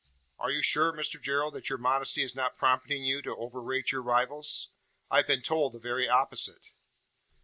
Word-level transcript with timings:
"Are 0.39 0.49
you 0.49 0.63
sure, 0.63 0.91
Mr 0.91 1.21
Gerald, 1.21 1.53
that 1.53 1.69
your 1.69 1.77
modesty 1.77 2.23
is 2.23 2.33
not 2.33 2.57
prompting 2.57 3.05
you 3.05 3.21
to 3.21 3.35
overrate 3.35 3.91
your 3.91 4.01
rivals? 4.01 4.69
I 5.11 5.17
have 5.17 5.27
been 5.27 5.43
told 5.43 5.73
the 5.73 5.77
very 5.77 6.09
opposite." 6.09 6.71